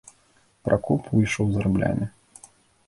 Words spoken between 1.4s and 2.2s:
з граблямі.